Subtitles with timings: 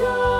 [0.00, 0.37] adore.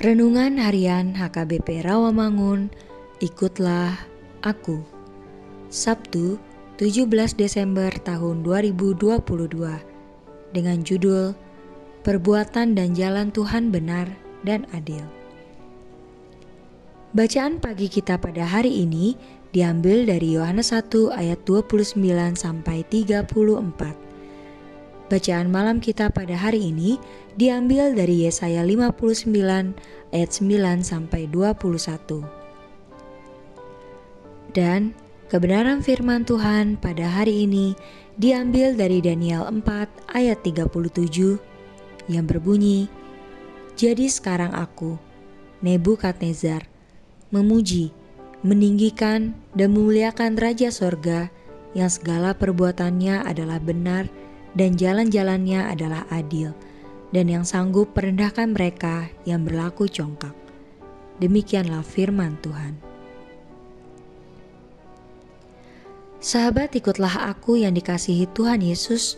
[0.00, 2.72] Renungan Harian HKBP Rawamangun,
[3.20, 4.00] ikutlah
[4.40, 4.80] aku.
[5.68, 6.40] Sabtu,
[6.80, 8.96] 17 Desember tahun 2022
[10.56, 11.36] dengan judul
[12.00, 14.08] Perbuatan dan Jalan Tuhan Benar
[14.40, 15.04] dan Adil.
[17.12, 19.20] Bacaan pagi kita pada hari ini
[19.52, 22.00] diambil dari Yohanes 1 ayat 29
[22.40, 24.09] sampai 34.
[25.10, 26.94] Bacaan malam kita pada hari ini
[27.34, 29.26] diambil dari Yesaya 59
[30.14, 32.22] ayat 9 sampai 21.
[34.54, 34.94] Dan
[35.26, 37.74] kebenaran firman Tuhan pada hari ini
[38.22, 40.78] diambil dari Daniel 4 ayat 37
[42.06, 42.86] yang berbunyi,
[43.74, 44.94] Jadi sekarang aku,
[45.58, 46.70] Nebukadnezar,
[47.34, 47.90] memuji,
[48.46, 51.34] meninggikan, dan memuliakan Raja Sorga
[51.74, 54.06] yang segala perbuatannya adalah benar
[54.56, 56.50] jalan-jalannya adalah adil,
[57.10, 60.34] dan yang sanggup merendahkan mereka yang berlaku congkak.
[61.20, 62.80] Demikianlah firman Tuhan.
[66.20, 69.16] Sahabat, ikutlah aku yang dikasihi Tuhan Yesus.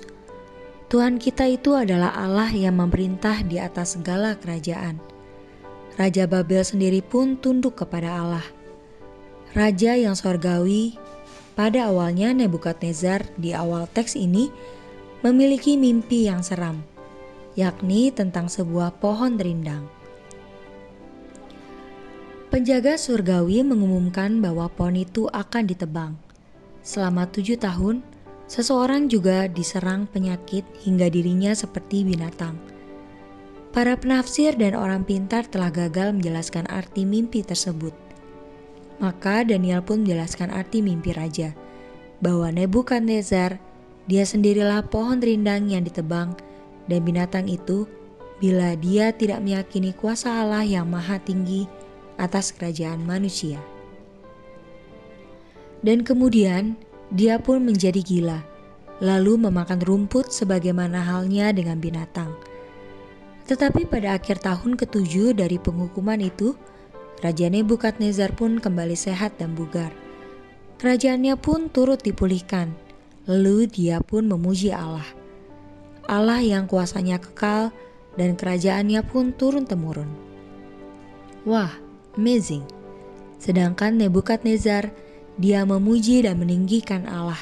[0.87, 5.03] Tuhan kita itu adalah Allah yang memerintah di atas segala kerajaan.
[5.99, 8.47] Raja Babel sendiri pun tunduk kepada Allah.
[9.53, 10.97] Raja yang sorgawi,
[11.53, 14.49] pada awalnya Nebukadnezar di awal teks ini
[15.23, 16.83] memiliki mimpi yang seram,
[17.55, 19.87] yakni tentang sebuah pohon rindang.
[22.51, 26.13] Penjaga surgawi mengumumkan bahwa pohon itu akan ditebang.
[26.85, 28.05] Selama tujuh tahun,
[28.45, 32.59] seseorang juga diserang penyakit hingga dirinya seperti binatang.
[33.73, 37.97] Para penafsir dan orang pintar telah gagal menjelaskan arti mimpi tersebut.
[39.01, 41.57] Maka Daniel pun menjelaskan arti mimpi raja,
[42.21, 43.57] bahwa Nebukadnezar,
[44.11, 46.35] dia sendirilah pohon rindang yang ditebang,
[46.91, 47.87] dan binatang itu,
[48.43, 51.71] bila dia tidak meyakini kuasa Allah yang maha tinggi
[52.19, 53.63] atas kerajaan manusia.
[55.83, 56.75] Dan kemudian
[57.15, 58.43] dia pun menjadi gila,
[59.03, 62.31] lalu memakan rumput sebagaimana halnya dengan binatang.
[63.47, 66.55] Tetapi pada akhir tahun ketujuh dari penghukuman itu,
[67.23, 69.91] Raja Nebukadnezar pun kembali sehat dan bugar.
[70.83, 72.75] Kerajaannya pun turut dipulihkan,
[73.27, 75.07] lalu dia pun memuji Allah.
[76.11, 77.71] Allah yang kuasanya kekal
[78.19, 80.11] dan kerajaannya pun turun-temurun.
[81.47, 81.73] Wah,
[82.19, 82.67] amazing.
[83.43, 84.95] Sedangkan Nebukadnezar,
[85.41, 87.41] dia memuji dan meninggikan Allah.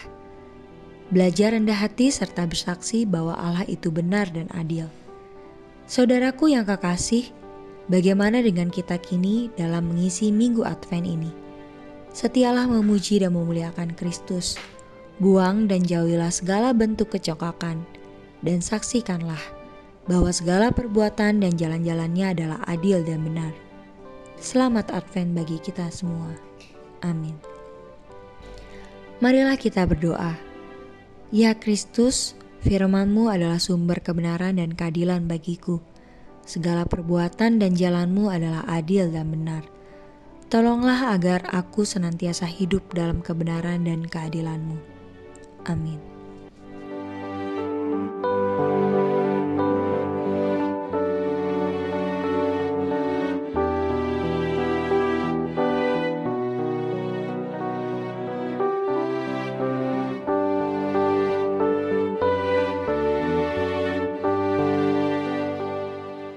[1.11, 4.87] Belajar rendah hati serta bersaksi bahwa Allah itu benar dan adil.
[5.91, 7.35] Saudaraku yang kekasih,
[7.91, 11.31] bagaimana dengan kita kini dalam mengisi minggu Advent ini?
[12.15, 14.55] Setialah memuji dan memuliakan Kristus.
[15.21, 17.85] Buang dan jauhilah segala bentuk kecokakan,
[18.41, 19.41] dan saksikanlah
[20.09, 23.53] bahwa segala perbuatan dan jalan-jalannya adalah adil dan benar.
[24.41, 26.33] Selamat Advent bagi kita semua.
[27.05, 27.37] Amin.
[29.21, 30.41] Marilah kita berdoa.
[31.29, 32.33] Ya Kristus,
[32.65, 35.85] firman-Mu adalah sumber kebenaran dan keadilan bagiku.
[36.49, 39.69] Segala perbuatan dan jalanmu adalah adil dan benar.
[40.49, 45.00] Tolonglah agar aku senantiasa hidup dalam kebenaran dan keadilan-Mu.
[45.67, 46.20] Amin.